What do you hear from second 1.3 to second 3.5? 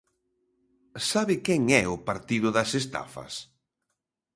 quen é o partido das estafas?